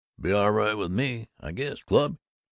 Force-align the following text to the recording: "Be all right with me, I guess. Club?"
"Be 0.19 0.31
all 0.31 0.49
right 0.49 0.73
with 0.73 0.91
me, 0.91 1.29
I 1.39 1.51
guess. 1.51 1.83
Club?" 1.83 2.17